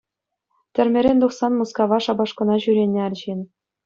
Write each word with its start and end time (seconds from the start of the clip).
Тӗрмерен 0.73 1.17
тухсан 1.23 1.53
Мускава 1.57 1.97
шапашкӑна 2.05 2.55
ҫӳренӗ 2.65 2.99
арҫын. 3.09 3.39